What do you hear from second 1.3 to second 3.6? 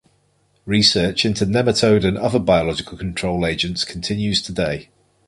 nematode and other biological control